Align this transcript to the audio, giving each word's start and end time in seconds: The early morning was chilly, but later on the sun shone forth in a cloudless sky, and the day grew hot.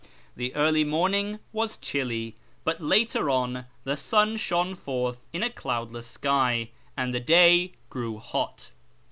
The 0.35 0.55
early 0.55 0.83
morning 0.83 1.37
was 1.53 1.77
chilly, 1.77 2.35
but 2.63 2.81
later 2.81 3.29
on 3.29 3.67
the 3.83 3.95
sun 3.95 4.35
shone 4.35 4.73
forth 4.73 5.21
in 5.31 5.43
a 5.43 5.49
cloudless 5.51 6.07
sky, 6.07 6.71
and 6.97 7.13
the 7.13 7.19
day 7.19 7.73
grew 7.91 8.17
hot. 8.17 8.71